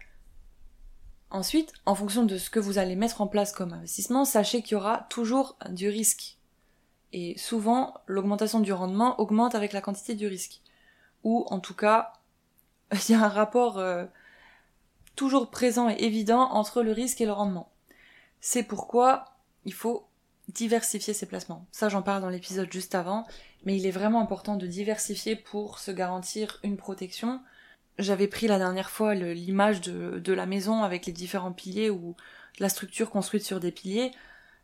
Ensuite, 1.31 1.71
en 1.85 1.95
fonction 1.95 2.25
de 2.25 2.37
ce 2.37 2.49
que 2.49 2.59
vous 2.59 2.77
allez 2.77 2.97
mettre 2.97 3.21
en 3.21 3.27
place 3.27 3.53
comme 3.53 3.71
investissement, 3.71 4.25
sachez 4.25 4.61
qu'il 4.61 4.73
y 4.73 4.75
aura 4.75 5.07
toujours 5.09 5.57
du 5.69 5.87
risque. 5.87 6.37
Et 7.13 7.37
souvent, 7.37 7.93
l'augmentation 8.05 8.59
du 8.59 8.73
rendement 8.73 9.19
augmente 9.19 9.55
avec 9.55 9.71
la 9.71 9.79
quantité 9.79 10.13
du 10.13 10.27
risque. 10.27 10.61
Ou 11.23 11.45
en 11.49 11.59
tout 11.59 11.73
cas, 11.73 12.13
il 12.91 13.11
y 13.11 13.15
a 13.15 13.23
un 13.23 13.29
rapport 13.29 13.77
euh, 13.77 14.05
toujours 15.15 15.49
présent 15.49 15.89
et 15.89 16.03
évident 16.03 16.51
entre 16.51 16.83
le 16.83 16.91
risque 16.91 17.21
et 17.21 17.25
le 17.25 17.31
rendement. 17.31 17.71
C'est 18.41 18.63
pourquoi 18.63 19.25
il 19.63 19.73
faut 19.73 20.07
diversifier 20.49 21.13
ses 21.13 21.27
placements. 21.27 21.65
Ça, 21.71 21.87
j'en 21.87 22.01
parle 22.01 22.21
dans 22.21 22.29
l'épisode 22.29 22.71
juste 22.71 22.93
avant, 22.93 23.25
mais 23.63 23.77
il 23.77 23.85
est 23.85 23.91
vraiment 23.91 24.19
important 24.19 24.57
de 24.57 24.67
diversifier 24.67 25.37
pour 25.37 25.79
se 25.79 25.91
garantir 25.91 26.59
une 26.63 26.75
protection 26.75 27.39
j'avais 27.97 28.27
pris 28.27 28.47
la 28.47 28.57
dernière 28.57 28.89
fois 28.89 29.13
l'image 29.15 29.81
de, 29.81 30.33
la 30.33 30.45
maison 30.45 30.83
avec 30.83 31.05
les 31.05 31.13
différents 31.13 31.51
piliers 31.51 31.89
ou 31.89 32.15
la 32.59 32.69
structure 32.69 33.09
construite 33.09 33.43
sur 33.43 33.59
des 33.59 33.71
piliers. 33.71 34.11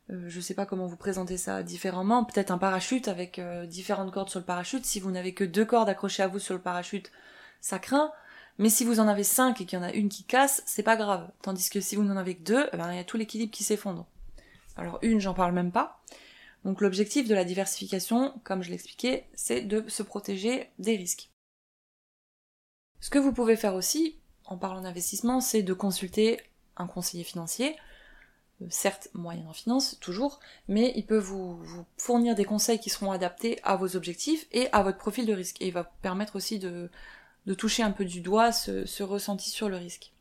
Euh, 0.10 0.26
je 0.28 0.40
sais 0.40 0.54
pas 0.54 0.66
comment 0.66 0.88
vous 0.88 0.98
présenter 0.98 1.38
ça 1.38 1.64
différemment. 1.64 2.24
Peut-être 2.24 2.52
un 2.52 2.58
parachute 2.58 3.08
avec 3.08 3.40
euh, 3.40 3.66
différentes 3.66 4.12
cordes 4.12 4.30
sur 4.30 4.40
le 4.40 4.46
parachute. 4.46 4.86
Si 4.86 5.00
vous 5.00 5.12
n'avez 5.12 5.34
que 5.34 5.44
deux 5.44 5.66
cordes 5.66 5.90
accrochées 5.90 6.24
à 6.24 6.28
vous 6.28 6.40
sur 6.40 6.54
le 6.54 6.62
parachute, 6.62 7.12
ça 7.60 7.80
craint. 7.80 8.12
Mais 8.58 8.70
si 8.70 8.86
vous 8.86 9.00
en 9.00 9.08
avez 9.08 9.24
cinq 9.24 9.62
et 9.62 9.66
qu'il 9.66 9.78
y 9.78 9.82
en 9.82 9.86
a 9.86 9.92
une 9.92 10.10
qui 10.10 10.24
casse, 10.24 10.64
c'est 10.66 10.84
pas 10.84 10.96
grave. 10.96 11.30
Tandis 11.42 11.70
que 11.70 11.82
si 11.82 11.96
vous 11.96 12.04
n'en 12.04 12.18
avez 12.18 12.36
que 12.36 12.44
deux, 12.44 12.70
eh 12.74 12.78
ben, 12.78 12.92
il 12.92 12.98
y 12.98 13.00
a 13.00 13.04
tout 13.04 13.18
l'équilibre 13.18 13.52
qui 13.52 13.64
s'effondre. 13.64 14.08
Alors 14.78 15.00
une, 15.02 15.20
j'en 15.20 15.34
parle 15.34 15.54
même 15.54 15.72
pas. 15.72 16.02
Donc 16.66 16.82
l'objectif 16.82 17.28
de 17.28 17.36
la 17.36 17.44
diversification, 17.44 18.34
comme 18.44 18.64
je 18.64 18.72
l'expliquais, 18.72 19.28
c'est 19.36 19.62
de 19.62 19.84
se 19.88 20.04
protéger 20.04 20.70
des 20.80 20.96
risques. 20.96 21.30
Ce 23.00 23.10
que 23.10 23.20
vous 23.20 23.34
pouvez 23.34 23.56
faire 23.56 23.76
aussi, 23.76 24.18
en 24.46 24.58
parlant 24.58 24.82
d'investissement, 24.82 25.42
c'est 25.42 25.64
de 25.64 25.74
consulter 25.74 26.40
un 26.78 26.88
conseiller 26.88 27.24
financier, 27.24 27.76
euh, 28.62 28.66
certes 28.70 29.10
moyen 29.14 29.46
en 29.48 29.54
finance, 29.54 30.00
toujours, 30.00 30.40
mais 30.68 30.94
il 30.96 31.06
peut 31.06 31.18
vous, 31.18 31.62
fournir 31.98 32.36
des 32.36 32.46
conseils 32.46 32.80
qui 32.80 32.90
seront 32.90 33.12
adaptés 33.12 33.60
à 33.64 33.76
vos 33.76 33.96
objectifs 33.96 34.48
et 34.52 34.70
à 34.72 34.84
votre 34.84 34.98
profil 34.98 35.26
de 35.26 35.34
risque. 35.34 35.62
Et 35.62 35.68
il 35.68 35.74
va 35.74 35.84
permettre 35.84 36.36
aussi 36.36 36.60
de, 36.60 36.90
toucher 37.58 37.84
un 37.84 37.92
peu 37.92 38.06
du 38.06 38.22
doigt 38.22 38.52
ce, 38.52 39.04
ressenti 39.04 39.50
sur 39.50 39.70
le 39.70 39.78
risque. 39.78 40.14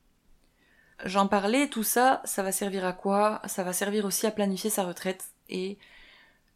J'en 1.04 1.28
parlais, 1.28 1.68
tout 1.68 1.82
ça, 1.82 2.22
ça 2.24 2.42
va 2.42 2.52
servir 2.52 2.84
à 2.84 2.92
quoi? 2.92 3.42
Ça 3.46 3.62
va 3.62 3.72
servir 3.72 4.04
aussi 4.06 4.26
à 4.26 4.30
planifier 4.30 4.70
sa 4.70 4.84
retraite. 4.84 5.24
Et 5.50 5.78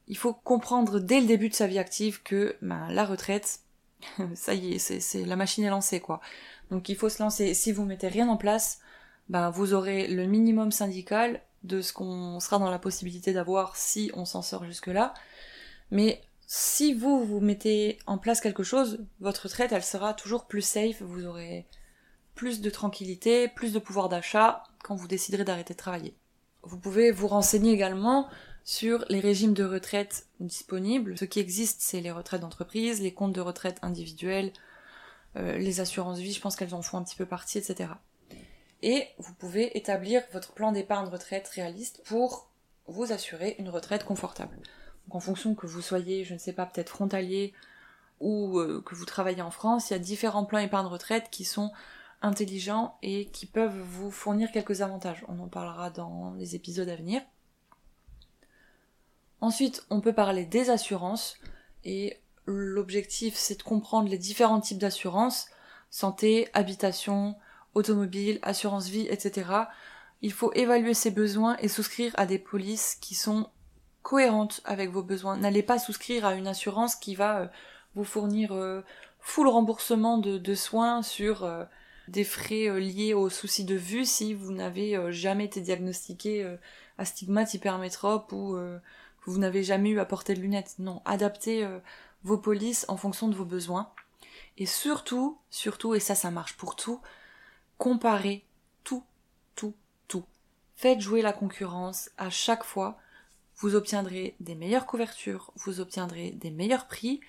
il 0.09 0.17
faut 0.17 0.33
comprendre 0.33 0.99
dès 0.99 1.21
le 1.21 1.27
début 1.27 1.51
de 1.51 1.55
sa 1.55 1.67
vie 1.67 1.79
active 1.79 2.23
que 2.23 2.57
ben, 2.63 2.89
la 2.91 3.05
retraite, 3.05 3.61
ça 4.35 4.55
y 4.55 4.75
est, 4.75 4.79
c'est 4.79 5.25
la 5.25 5.37
machine 5.37 5.65
est 5.65 5.71
lancée 5.71 6.01
quoi. 6.01 6.21
Donc 6.71 6.89
il 6.89 6.97
faut 6.97 7.09
se 7.09 7.23
lancer. 7.23 7.55
Si 7.55 7.73
vous 7.73 7.85
mettez 7.85 8.09
rien 8.09 8.29
en 8.29 8.37
place, 8.37 8.81
ben 9.29 9.51
vous 9.51 9.75
aurez 9.75 10.07
le 10.07 10.27
minimum 10.27 10.73
syndical 10.73 11.41
de 11.63 11.83
ce 11.83 11.93
qu'on 11.93 12.41
sera 12.41 12.59
dans 12.59 12.71
la 12.71 12.79
possibilité 12.79 13.33
d'avoir 13.33 13.77
si 13.77 14.11
on 14.15 14.25
s'en 14.25 14.43
sort 14.43 14.65
jusque 14.65 14.87
là. 14.87 15.15
Mais 15.91 16.23
si 16.47 16.95
vous 16.95 17.25
vous 17.25 17.41
mettez 17.41 17.99
en 18.07 18.19
place 18.19 18.41
quelque 18.41 18.63
chose, 18.63 19.05
votre 19.21 19.45
retraite 19.45 19.73
elle 19.73 19.85
sera 19.85 20.15
toujours 20.15 20.47
plus 20.47 20.63
safe. 20.63 21.03
Vous 21.03 21.27
aurez 21.27 21.67
plus 22.35 22.61
de 22.61 22.71
tranquillité, 22.71 23.49
plus 23.49 23.73
de 23.73 23.79
pouvoir 23.79 24.09
d'achat 24.09 24.63
quand 24.83 24.95
vous 24.95 25.09
déciderez 25.09 25.45
d'arrêter 25.45 25.75
de 25.75 25.79
travailler. 25.79 26.15
Vous 26.63 26.79
pouvez 26.79 27.11
vous 27.11 27.29
renseigner 27.29 27.73
également 27.73 28.29
sur 28.65 29.05
les 29.09 29.21
régimes 29.21 29.55
de 29.55 29.65
retraite 29.65 30.27
disponibles. 30.41 31.17
Ce 31.19 31.25
qui 31.25 31.41
existe, 31.41 31.81
c'est 31.81 32.01
les 32.01 32.11
retraites 32.11 32.41
d'entreprise, 32.41 33.01
les 33.01 33.13
comptes 33.13 33.33
de 33.33 33.41
retraite 33.41 33.79
individuels, 33.83 34.53
euh, 35.37 35.59
les 35.59 35.81
assurances 35.81 36.19
vie, 36.19 36.33
je 36.33 36.41
pense 36.41 36.57
qu'elles 36.57 36.75
en 36.75 36.83
font 36.83 36.99
un 36.99 37.03
petit 37.03 37.17
peu 37.17 37.27
partie, 37.27 37.59
etc. 37.59 37.91
Et 38.83 39.07
vous 39.19 39.35
pouvez 39.35 39.77
établir 39.77 40.23
votre 40.33 40.53
plan 40.53 40.73
d'épargne 40.73 41.09
retraite 41.09 41.49
réaliste 41.49 42.03
pour 42.05 42.49
vous 42.87 43.13
assurer 43.13 43.57
une 43.59 43.69
retraite 43.69 44.05
confortable. 44.05 44.57
Donc 45.07 45.15
en 45.15 45.21
fonction 45.21 45.55
que 45.55 45.67
vous 45.67 45.83
soyez, 45.83 46.25
je 46.25 46.35
ne 46.35 46.39
sais 46.39 46.53
pas, 46.53 46.67
peut-être 46.67 46.91
frontalier 46.91 47.53
ou 48.21 48.59
euh, 48.59 48.83
que 48.85 48.95
vous 48.95 49.05
travaillez 49.05 49.43
en 49.43 49.51
France, 49.51 49.91
il 49.91 49.95
y 49.95 49.97
a 49.97 49.99
différents 49.99 50.45
plans 50.45 50.59
épargne 50.59 50.87
retraite 50.87 51.29
qui 51.31 51.45
sont 51.45 51.73
intelligents 52.23 52.99
et 53.03 53.27
qui 53.27 53.47
peuvent 53.47 53.79
vous 53.79 54.11
fournir 54.11 54.53
quelques 54.53 54.83
avantages. 54.83 55.25
On 55.29 55.39
en 55.41 55.49
parlera 55.49 55.91
dans 55.91 56.35
les 56.39 56.55
épisodes 56.55 56.89
à 56.89 56.97
venir. 56.97 57.23
Ensuite, 59.41 59.85
on 59.91 60.01
peut 60.01 60.13
parler 60.13 60.45
des 60.45 60.71
assurances 60.71 61.37
et 61.85 62.19
l'objectif 62.47 63.37
c'est 63.37 63.59
de 63.59 63.63
comprendre 63.63 64.09
les 64.09 64.19
différents 64.19 64.61
types 64.61 64.79
d'assurances, 64.79 65.49
santé, 65.91 66.49
habitation, 66.53 67.37
automobile, 67.75 68.39
assurance 68.43 68.89
vie, 68.89 69.07
etc. 69.09 69.51
Il 70.23 70.33
faut 70.33 70.53
évaluer 70.55 70.95
ses 70.95 71.11
besoins 71.11 71.57
et 71.59 71.69
souscrire 71.69 72.13
à 72.17 72.27
des 72.27 72.39
polices 72.39 72.97
qui 73.01 73.15
sont 73.15 73.49
cohérentes 74.03 74.61
avec 74.65 74.91
vos 74.91 75.03
besoins. 75.03 75.37
N'allez 75.37 75.63
pas 75.63 75.79
souscrire 75.79 76.27
à 76.27 76.35
une 76.35 76.47
assurance 76.47 76.97
qui 76.97 77.15
va 77.15 77.41
euh, 77.41 77.47
vous 77.95 78.05
fournir 78.05 78.53
euh, 78.53 78.83
full 79.21 79.49
remboursement 79.49 80.19
de, 80.19 80.55
soins 80.55 81.03
sur 81.03 81.45
euh, 81.45 81.65
des 82.09 82.25
frais 82.25 82.81
liés 82.81 83.15
aux 83.15 83.31
soucis 83.31 83.65
de 83.65 83.75
vue 83.75 84.05
si 84.05 84.35
vous 84.35 84.53
n'avez 84.53 85.13
jamais 85.13 85.45
été 85.45 85.61
diagnostiqué 85.61 86.57
astigmate, 86.99 87.55
hypermétrope 87.55 88.33
ou 88.33 88.59
vous 89.27 89.39
n'avez 89.39 89.63
jamais 89.63 89.91
eu 89.91 90.01
à 90.01 90.05
porter 90.05 90.35
de 90.35 90.41
lunettes. 90.41 90.77
Non, 90.79 91.03
adaptez 91.05 91.69
vos 92.25 92.39
polices 92.39 92.85
en 92.89 92.97
fonction 92.97 93.29
de 93.29 93.35
vos 93.35 93.45
besoins. 93.45 93.91
Et 94.59 94.67
surtout, 94.67 95.39
surtout, 95.51 95.95
et 95.95 96.01
ça 96.01 96.15
ça 96.15 96.31
marche 96.31 96.57
pour 96.57 96.77
tout, 96.77 97.01
comparez 97.79 98.45
tout, 98.85 99.05
tout, 99.55 99.75
tout. 100.09 100.25
Faites 100.77 101.01
jouer 101.01 101.23
la 101.23 101.33
concurrence 101.33 102.11
à 102.19 102.31
chaque 102.31 102.65
fois. 102.65 102.99
Vous 103.57 103.75
obtiendrez 103.75 104.37
des 104.41 104.55
meilleures 104.55 104.87
couvertures, 104.87 105.53
vous 105.57 105.81
obtiendrez 105.81 106.31
des 106.33 106.51
meilleurs 106.51 106.87
prix, 106.87 107.21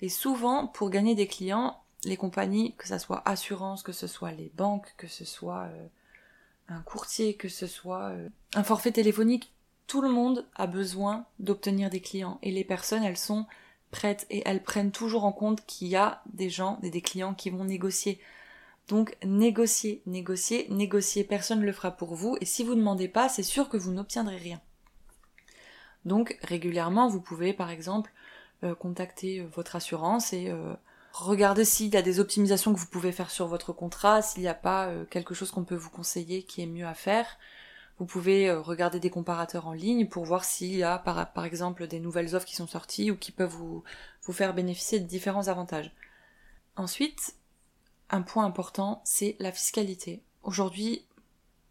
et 0.00 0.08
souvent, 0.08 0.66
pour 0.66 0.88
gagner 0.90 1.14
des 1.14 1.26
clients, 1.26 1.82
les 2.04 2.16
compagnies, 2.16 2.74
que 2.76 2.88
ce 2.88 2.98
soit 2.98 3.22
assurance, 3.28 3.82
que 3.82 3.92
ce 3.92 4.06
soit 4.06 4.30
les 4.30 4.50
banques, 4.54 4.94
que 4.96 5.08
ce 5.08 5.24
soit 5.24 5.64
euh, 5.64 5.86
un 6.68 6.80
courtier, 6.82 7.34
que 7.34 7.48
ce 7.48 7.66
soit 7.66 8.10
euh, 8.10 8.28
un 8.54 8.64
forfait 8.64 8.92
téléphonique, 8.92 9.52
tout 9.90 10.02
le 10.02 10.08
monde 10.08 10.46
a 10.54 10.68
besoin 10.68 11.26
d'obtenir 11.40 11.90
des 11.90 12.00
clients. 12.00 12.38
Et 12.44 12.52
les 12.52 12.62
personnes, 12.62 13.02
elles 13.02 13.16
sont 13.16 13.46
prêtes 13.90 14.24
et 14.30 14.40
elles 14.46 14.62
prennent 14.62 14.92
toujours 14.92 15.24
en 15.24 15.32
compte 15.32 15.66
qu'il 15.66 15.88
y 15.88 15.96
a 15.96 16.22
des 16.32 16.48
gens, 16.48 16.78
des, 16.80 16.90
des 16.90 17.00
clients 17.00 17.34
qui 17.34 17.50
vont 17.50 17.64
négocier. 17.64 18.20
Donc 18.86 19.16
négocier, 19.24 20.00
négocier, 20.06 20.68
négocier, 20.70 21.24
personne 21.24 21.58
ne 21.58 21.66
le 21.66 21.72
fera 21.72 21.90
pour 21.90 22.14
vous 22.14 22.36
et 22.40 22.44
si 22.44 22.62
vous 22.62 22.76
ne 22.76 22.78
demandez 22.78 23.08
pas, 23.08 23.28
c'est 23.28 23.42
sûr 23.42 23.68
que 23.68 23.76
vous 23.76 23.90
n'obtiendrez 23.90 24.36
rien. 24.36 24.60
Donc 26.04 26.38
régulièrement, 26.44 27.08
vous 27.08 27.20
pouvez 27.20 27.52
par 27.52 27.70
exemple 27.70 28.12
euh, 28.62 28.76
contacter 28.76 29.40
euh, 29.40 29.48
votre 29.56 29.74
assurance 29.74 30.32
et 30.32 30.50
euh, 30.50 30.72
regarder 31.12 31.64
s'il 31.64 31.92
y 31.92 31.96
a 31.96 32.02
des 32.02 32.20
optimisations 32.20 32.72
que 32.72 32.78
vous 32.78 32.86
pouvez 32.86 33.10
faire 33.10 33.30
sur 33.30 33.48
votre 33.48 33.72
contrat, 33.72 34.22
s'il 34.22 34.42
n'y 34.42 34.48
a 34.48 34.54
pas 34.54 34.88
quelque 35.10 35.34
chose 35.34 35.50
qu'on 35.50 35.64
peut 35.64 35.74
vous 35.74 35.90
conseiller 35.90 36.44
qui 36.44 36.62
est 36.62 36.66
mieux 36.66 36.86
à 36.86 36.94
faire. 36.94 37.26
Vous 38.00 38.06
pouvez 38.06 38.50
regarder 38.50 38.98
des 38.98 39.10
comparateurs 39.10 39.66
en 39.66 39.74
ligne 39.74 40.08
pour 40.08 40.24
voir 40.24 40.44
s'il 40.44 40.74
y 40.74 40.82
a 40.82 40.98
par, 40.98 41.44
exemple 41.44 41.86
des 41.86 42.00
nouvelles 42.00 42.34
offres 42.34 42.46
qui 42.46 42.56
sont 42.56 42.66
sorties 42.66 43.10
ou 43.10 43.16
qui 43.16 43.30
peuvent 43.30 43.54
vous, 43.54 43.84
vous 44.22 44.32
faire 44.32 44.54
bénéficier 44.54 45.00
de 45.00 45.06
différents 45.06 45.48
avantages. 45.48 45.94
Ensuite, 46.76 47.34
un 48.08 48.22
point 48.22 48.46
important, 48.46 49.02
c'est 49.04 49.36
la 49.38 49.52
fiscalité. 49.52 50.22
Aujourd'hui, 50.42 51.04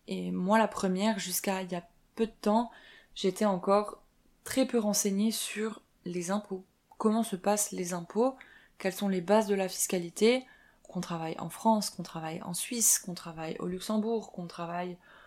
et 0.08 0.30
moi 0.30 0.60
la 0.60 0.68
première, 0.68 1.18
jusqu'à 1.18 1.64
il 1.64 1.72
y 1.72 1.76
a 1.76 1.90
peu 2.14 2.28
de 2.28 2.36
temps, 2.42 2.70
j'étais 3.16 3.46
encore 3.46 4.00
très 4.44 4.68
peu 4.68 4.78
renseignée 4.78 5.32
sur 5.32 5.82
les 6.06 6.30
impôts. 6.30 6.64
Comment 7.00 7.24
se 7.24 7.38
passent 7.38 7.72
les 7.72 7.94
impôts? 7.94 8.36
Quelles 8.78 8.94
sont 8.94 9.10
les 9.10 9.22
bases 9.22 9.48
de 9.48 9.56
la 9.56 9.68
fiscalité? 9.68 10.46
Qu'on 10.84 11.02
travaille 11.02 11.40
en 11.40 11.50
France, 11.50 11.90
qu'on 11.90 12.04
travaille 12.04 12.40
en 12.44 12.54
Suisse, 12.54 13.00
qu'on 13.00 13.16
travaille 13.16 13.58
au 13.58 13.66
Luxembourg, 13.66 14.32
qu'on 14.32 14.46
travaille, 14.46 14.92
euh, 14.92 15.19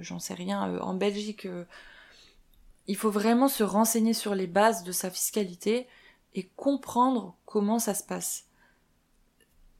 j'en 0.00 0.18
sais 0.18 0.34
rien, 0.34 0.68
euh, 0.68 0.80
en 0.80 0.94
Belgique. 0.94 1.46
Euh. 1.46 1.64
il 2.86 2.96
faut 2.96 3.10
vraiment 3.10 3.48
se 3.48 3.62
renseigner 3.62 4.14
sur 4.14 4.34
les 4.34 4.46
bases 4.46 4.84
de 4.84 4.92
sa 4.92 5.10
fiscalité 5.10 5.86
et 6.34 6.48
comprendre 6.56 7.36
comment 7.44 7.78
ça 7.78 7.94
se 7.94 8.04
passe. 8.04 8.46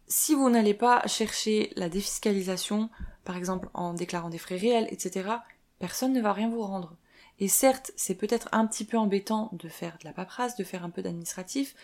Si 0.08 0.34
vous 0.34 0.50
n'allez 0.50 0.74
pas 0.74 1.06
chercher 1.06 1.72
la 1.76 1.88
défiscalisation, 1.88 2.90
par 3.24 3.36
exemple 3.36 3.68
en 3.72 3.94
déclarant 3.94 4.28
des 4.28 4.38
frais 4.38 4.56
réels, 4.56 4.88
etc., 4.90 5.30
personne 5.78 6.12
ne 6.12 6.20
va 6.20 6.32
rien 6.32 6.50
vous 6.50 6.62
rendre. 6.62 6.96
Et 7.38 7.48
certes, 7.48 7.92
c'est 7.96 8.14
peut-être 8.14 8.48
un 8.52 8.66
petit 8.66 8.84
peu 8.84 8.98
embêtant 8.98 9.48
de 9.52 9.68
faire 9.68 9.96
de 9.98 10.04
la 10.04 10.12
paperasse, 10.12 10.56
de 10.56 10.64
faire 10.64 10.84
un 10.84 10.90
peu 10.90 11.02
d'administratif, 11.02 11.74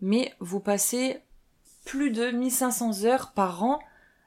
mais 0.00 0.34
vous 0.38 0.60
passez 0.60 1.20
plus 1.84 2.10
de 2.10 2.30
1500 2.30 3.04
heures 3.04 3.32
par 3.32 3.64
an 3.64 3.80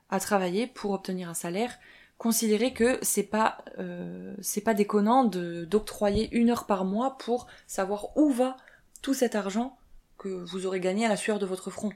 à 0.09 0.19
travailler 0.19 0.67
pour 0.67 0.91
obtenir 0.91 1.29
un 1.29 1.33
salaire. 1.33 1.77
Considérez 2.17 2.73
que 2.73 2.97
c'est 3.01 3.23
pas 3.23 3.57
euh, 3.77 4.33
c'est 4.41 4.61
pas 4.61 4.73
déconnant 4.73 5.25
d'octroyer 5.25 6.29
une 6.31 6.49
heure 6.49 6.65
par 6.65 6.85
mois 6.85 7.17
pour 7.17 7.47
savoir 7.67 8.15
où 8.17 8.29
va 8.29 8.55
tout 9.01 9.13
cet 9.13 9.35
argent 9.35 9.77
que 10.17 10.29
vous 10.29 10.65
aurez 10.65 10.79
gagné 10.79 11.05
à 11.05 11.09
la 11.09 11.17
sueur 11.17 11.39
de 11.39 11.45
votre 11.45 11.69
front. 11.69 11.91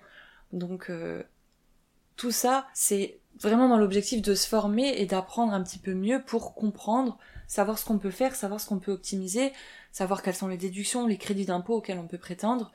Donc 0.51 0.89
euh, 0.89 1.23
tout 2.17 2.31
ça, 2.31 2.67
c'est 2.73 3.19
vraiment 3.39 3.69
dans 3.69 3.77
l'objectif 3.77 4.21
de 4.21 4.35
se 4.35 4.47
former 4.47 4.89
et 4.99 5.05
d'apprendre 5.05 5.53
un 5.53 5.63
petit 5.63 5.79
peu 5.79 5.93
mieux 5.93 6.21
pour 6.21 6.53
comprendre 6.53 7.17
savoir 7.47 7.79
ce 7.79 7.85
qu'on 7.85 7.97
peut 7.97 8.11
faire, 8.11 8.35
savoir 8.35 8.59
ce 8.59 8.67
qu'on 8.67 8.79
peut 8.79 8.91
optimiser, 8.91 9.53
savoir 9.91 10.21
quelles 10.21 10.35
sont 10.35 10.49
les 10.49 10.57
déductions, 10.57 11.07
les 11.07 11.17
crédits 11.17 11.45
d'impôt 11.45 11.75
auxquels 11.75 11.97
on 11.97 12.07
peut 12.07 12.17
prétendre. 12.17 12.71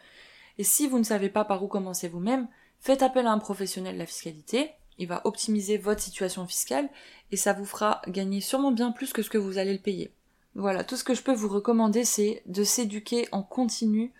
Et 0.56 0.64
si 0.64 0.88
vous 0.88 0.98
ne 0.98 1.04
savez 1.04 1.28
pas 1.28 1.44
par 1.44 1.62
où 1.62 1.68
commencer 1.68 2.08
vous-même, 2.08 2.48
faites 2.80 3.02
appel 3.02 3.26
à 3.26 3.32
un 3.32 3.38
professionnel 3.38 3.94
de 3.94 3.98
la 3.98 4.06
fiscalité, 4.06 4.72
il 4.98 5.08
va 5.08 5.22
optimiser 5.24 5.76
votre 5.76 6.00
situation 6.00 6.46
fiscale 6.46 6.88
et 7.32 7.36
ça 7.36 7.52
vous 7.52 7.64
fera 7.64 8.02
gagner 8.08 8.40
sûrement 8.40 8.72
bien 8.72 8.92
plus 8.92 9.12
que 9.12 9.22
ce 9.22 9.30
que 9.30 9.38
vous 9.38 9.58
allez 9.58 9.72
le 9.72 9.78
payer. 9.78 10.12
Voilà, 10.54 10.84
tout 10.84 10.96
ce 10.96 11.04
que 11.04 11.14
je 11.14 11.22
peux 11.22 11.34
vous 11.34 11.48
recommander, 11.48 12.04
c'est 12.04 12.42
de 12.46 12.62
s'éduquer 12.62 13.26
en 13.32 13.42
continu. 13.42 14.12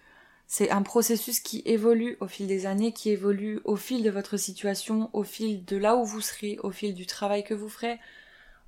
C'est 0.47 0.71
un 0.71 0.83
processus 0.83 1.41
qui 1.41 1.63
évolue 1.65 2.17
au 2.21 2.27
fil 2.27 2.47
des 2.47 2.67
années, 2.67 2.93
qui 2.93 3.11
évolue 3.11 3.61
au 3.65 3.77
fil 3.77 4.03
de 4.03 4.11
votre 4.11 4.37
situation, 4.37 5.11
au 5.13 5.23
fil 5.23 5.65
de 5.65 5.77
là 5.77 5.97
où 5.97 6.05
vous 6.05 6.21
serez, 6.21 6.59
au 6.63 6.71
fil 6.71 6.95
du 6.95 7.07
travail 7.07 7.45
que 7.45 7.55
vous 7.55 7.69
ferez, 7.69 8.01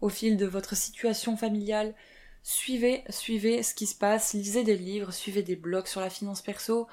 au 0.01 0.09
fil 0.09 0.37
de 0.37 0.47
votre 0.47 0.77
situation 0.77 1.37
familiale. 1.37 1.95
Suivez, 2.45 3.03
suivez 3.11 3.65
ce 3.65 3.75
qui 3.75 3.87
se 3.87 3.97
passe, 3.97 4.33
lisez 4.33 4.63
des 4.63 4.77
livres, 4.77 5.13
suivez 5.13 5.43
des 5.43 5.57
blogs 5.57 5.89
sur 5.89 6.01
la 6.01 6.11
finance 6.11 6.43
perso, 6.43 6.87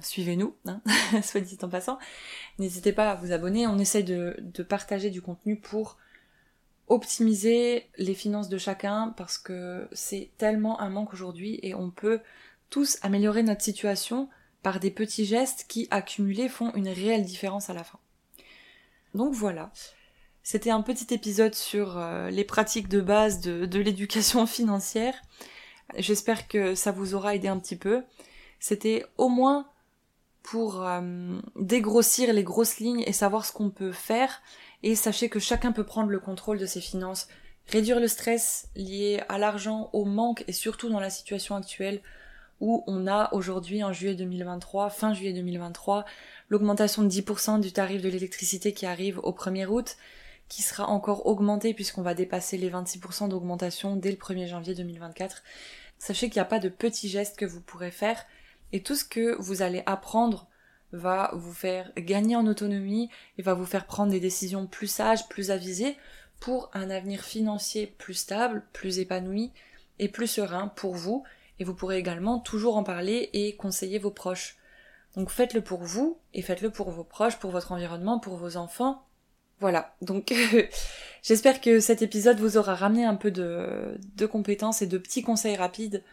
suivez-nous, 0.00 0.54
hein, 0.66 0.80
soit 1.22 1.40
dit 1.40 1.58
en 1.62 1.68
passant. 1.68 1.98
N'hésitez 2.58 2.92
pas 2.92 3.10
à 3.10 3.14
vous 3.14 3.32
abonner, 3.32 3.66
on 3.66 3.78
essaye 3.78 4.04
de, 4.04 4.36
de 4.38 4.62
partager 4.62 5.10
du 5.10 5.22
contenu 5.22 5.58
pour 5.58 5.98
optimiser 6.88 7.86
les 7.98 8.14
finances 8.14 8.48
de 8.48 8.58
chacun 8.58 9.14
parce 9.16 9.38
que 9.38 9.88
c'est 9.92 10.30
tellement 10.38 10.80
un 10.80 10.88
manque 10.88 11.12
aujourd'hui 11.12 11.58
et 11.62 11.74
on 11.74 11.90
peut 11.90 12.20
tous 12.70 12.98
améliorer 13.02 13.42
notre 13.42 13.62
situation 13.62 14.28
par 14.62 14.80
des 14.80 14.90
petits 14.90 15.24
gestes 15.24 15.66
qui 15.68 15.86
accumulés 15.90 16.48
font 16.48 16.72
une 16.74 16.88
réelle 16.88 17.24
différence 17.24 17.70
à 17.70 17.74
la 17.74 17.84
fin. 17.84 17.98
Donc 19.14 19.32
voilà. 19.34 19.70
C'était 20.42 20.70
un 20.70 20.82
petit 20.82 21.12
épisode 21.12 21.54
sur 21.54 21.98
euh, 21.98 22.30
les 22.30 22.44
pratiques 22.44 22.88
de 22.88 23.00
base 23.00 23.40
de, 23.40 23.78
l'éducation 23.78 24.46
financière. 24.58 25.14
J'espère 25.96 26.48
que 26.48 26.74
ça 26.74 26.92
vous 26.92 27.14
aura 27.14 27.34
aidé 27.34 27.48
un 27.48 27.58
petit 27.58 27.76
peu. 27.76 28.02
C'était 28.60 29.04
au 29.16 29.28
moins 29.28 29.68
pour 30.50 30.82
euh, 30.82 31.38
dégrossir 31.56 32.32
les 32.32 32.42
grosses 32.42 32.78
lignes 32.78 33.02
et 33.06 33.12
savoir 33.12 33.44
ce 33.44 33.52
qu'on 33.52 33.68
peut 33.68 33.92
faire. 33.92 34.40
Et 34.82 34.94
sachez 34.94 35.28
que 35.28 35.38
chacun 35.38 35.72
peut 35.72 35.84
prendre 35.84 36.08
le 36.08 36.20
contrôle 36.20 36.58
de 36.58 36.64
ses 36.64 36.80
finances, 36.80 37.28
réduire 37.66 38.00
le 38.00 38.08
stress 38.08 38.68
lié 38.74 39.20
à 39.28 39.36
l'argent, 39.36 39.90
au 39.92 40.06
manque 40.06 40.44
et 40.48 40.52
surtout 40.52 40.88
dans 40.88 41.00
la 41.00 41.10
situation 41.10 41.54
actuelle 41.54 42.00
où 42.60 42.82
on 42.86 43.06
a 43.06 43.28
aujourd'hui 43.34 43.84
en 43.84 43.92
juillet 43.92 44.14
2023, 44.14 44.88
fin 44.88 45.12
juillet 45.12 45.34
2023, 45.34 46.06
l'augmentation 46.48 47.02
de 47.02 47.10
10% 47.10 47.60
du 47.60 47.72
tarif 47.72 48.00
de 48.00 48.08
l'électricité 48.08 48.72
qui 48.72 48.86
arrive 48.86 49.20
au 49.22 49.32
1er 49.32 49.66
août 49.66 49.96
qui 50.48 50.62
sera 50.62 50.86
encore 50.86 51.26
augmenté 51.26 51.74
puisqu'on 51.74 52.00
va 52.02 52.14
dépasser 52.14 52.56
les 52.56 52.70
26% 52.70 53.28
d'augmentation 53.28 53.96
dès 53.96 54.10
le 54.10 54.16
1er 54.16 54.46
janvier 54.46 54.74
2024. 54.74 55.42
Sachez 55.98 56.30
qu'il 56.30 56.40
n'y 56.40 56.46
a 56.46 56.46
pas 56.46 56.58
de 56.58 56.70
petits 56.70 57.10
gestes 57.10 57.36
que 57.36 57.44
vous 57.44 57.60
pourrez 57.60 57.90
faire 57.90 58.24
et 58.72 58.82
tout 58.82 58.94
ce 58.94 59.04
que 59.04 59.36
vous 59.40 59.62
allez 59.62 59.82
apprendre 59.86 60.48
va 60.92 61.30
vous 61.34 61.52
faire 61.52 61.92
gagner 61.96 62.36
en 62.36 62.46
autonomie 62.46 63.10
et 63.36 63.42
va 63.42 63.54
vous 63.54 63.66
faire 63.66 63.86
prendre 63.86 64.10
des 64.10 64.20
décisions 64.20 64.66
plus 64.66 64.86
sages, 64.86 65.28
plus 65.28 65.50
avisées 65.50 65.96
pour 66.40 66.70
un 66.72 66.88
avenir 66.88 67.22
financier 67.22 67.86
plus 67.98 68.14
stable, 68.14 68.64
plus 68.72 68.98
épanoui 68.98 69.52
et 69.98 70.08
plus 70.08 70.28
serein 70.28 70.68
pour 70.68 70.94
vous 70.94 71.24
et 71.58 71.64
vous 71.64 71.74
pourrez 71.74 71.98
également 71.98 72.38
toujours 72.38 72.76
en 72.76 72.84
parler 72.84 73.30
et 73.32 73.56
conseiller 73.56 73.98
vos 73.98 74.10
proches. 74.10 74.56
Donc 75.16 75.30
faites-le 75.30 75.60
pour 75.60 75.82
vous 75.82 76.18
et 76.32 76.42
faites-le 76.42 76.70
pour 76.70 76.90
vos 76.90 77.04
proches, 77.04 77.38
pour 77.38 77.50
votre 77.50 77.72
environnement, 77.72 78.18
pour 78.18 78.36
vos 78.36 78.56
enfants 78.56 79.04
voilà, 79.60 79.96
donc 80.02 80.32
j'espère 81.22 81.60
que 81.60 81.80
cet 81.80 82.02
épisode 82.02 82.38
vous 82.38 82.58
aura 82.58 82.76
ramené 82.76 83.04
un 83.04 83.16
peu 83.16 83.30
de, 83.32 84.26
compétences 84.30 84.82
et 84.82 84.86
de 84.86 84.98
petits 84.98 85.22
conseils 85.22 85.56
rapides. 85.56 86.04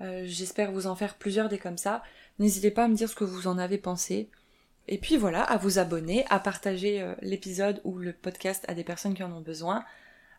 Euh, 0.00 0.22
j'espère 0.24 0.72
vous 0.72 0.86
en 0.86 0.96
faire 0.96 1.16
plusieurs 1.16 1.48
des 1.48 1.58
comme 1.58 1.78
ça. 1.78 2.02
N'hésitez 2.38 2.70
pas 2.70 2.84
à 2.84 2.88
me 2.88 2.94
dire 2.94 3.08
ce 3.08 3.14
que 3.14 3.24
vous 3.24 3.46
en 3.46 3.58
avez 3.58 3.78
pensé. 3.78 4.28
et 4.88 4.98
puis 4.98 5.16
voilà, 5.16 5.42
à 5.42 5.56
vous 5.56 5.78
abonner, 5.78 6.24
à 6.30 6.40
partager 6.40 7.00
euh, 7.00 7.14
l'épisode 7.22 7.80
ou 7.84 7.98
le 7.98 8.12
podcast 8.12 8.64
à 8.68 8.74
des 8.74 8.84
personnes 8.84 9.14
qui 9.14 9.22
en 9.22 9.32
ont 9.32 9.40
besoin, 9.40 9.84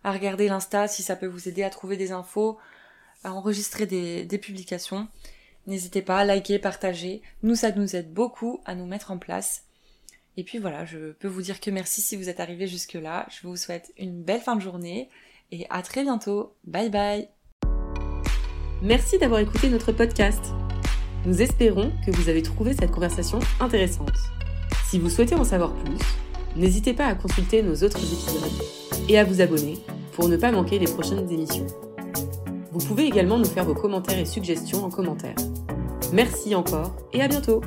à 0.03 0.11
regarder 0.11 0.47
l'Insta 0.47 0.87
si 0.87 1.03
ça 1.03 1.15
peut 1.15 1.27
vous 1.27 1.47
aider 1.47 1.63
à 1.63 1.69
trouver 1.69 1.95
des 1.97 2.11
infos, 2.11 2.57
à 3.23 3.33
enregistrer 3.33 3.85
des, 3.85 4.25
des 4.25 4.37
publications. 4.37 5.07
N'hésitez 5.67 6.01
pas 6.01 6.19
à 6.19 6.25
liker, 6.25 6.59
partager. 6.59 7.21
Nous, 7.43 7.55
ça 7.55 7.71
nous 7.71 7.95
aide 7.95 8.11
beaucoup 8.13 8.61
à 8.65 8.75
nous 8.75 8.87
mettre 8.87 9.11
en 9.11 9.17
place. 9.19 9.65
Et 10.37 10.43
puis 10.43 10.57
voilà, 10.57 10.85
je 10.85 11.11
peux 11.13 11.27
vous 11.27 11.41
dire 11.41 11.59
que 11.59 11.71
merci 11.71 12.01
si 12.01 12.15
vous 12.15 12.29
êtes 12.29 12.39
arrivé 12.39 12.67
jusque-là. 12.67 13.27
Je 13.29 13.47
vous 13.47 13.57
souhaite 13.57 13.93
une 13.97 14.23
belle 14.23 14.41
fin 14.41 14.55
de 14.55 14.61
journée 14.61 15.09
et 15.51 15.67
à 15.69 15.81
très 15.81 16.03
bientôt. 16.03 16.55
Bye 16.63 16.89
bye 16.89 17.40
Merci 18.83 19.19
d'avoir 19.19 19.39
écouté 19.39 19.69
notre 19.69 19.91
podcast. 19.91 20.43
Nous 21.27 21.39
espérons 21.39 21.91
que 22.03 22.09
vous 22.09 22.29
avez 22.29 22.41
trouvé 22.41 22.73
cette 22.73 22.89
conversation 22.89 23.37
intéressante. 23.59 24.17
Si 24.89 24.97
vous 24.97 25.11
souhaitez 25.11 25.35
en 25.35 25.43
savoir 25.43 25.71
plus, 25.75 25.97
n'hésitez 26.55 26.93
pas 26.93 27.05
à 27.05 27.13
consulter 27.13 27.61
nos 27.61 27.75
autres 27.75 27.99
épisodes 27.99 28.51
et 29.07 29.19
à 29.19 29.23
vous 29.23 29.39
abonner 29.39 29.77
pour 30.13 30.29
ne 30.29 30.35
pas 30.35 30.51
manquer 30.51 30.79
les 30.79 30.87
prochaines 30.87 31.29
émissions. 31.29 31.67
Vous 32.71 32.83
pouvez 32.83 33.05
également 33.05 33.37
nous 33.37 33.45
faire 33.45 33.65
vos 33.65 33.75
commentaires 33.75 34.17
et 34.17 34.25
suggestions 34.25 34.83
en 34.83 34.89
commentaire. 34.89 35.35
Merci 36.11 36.55
encore 36.55 36.95
et 37.13 37.21
à 37.21 37.27
bientôt 37.27 37.61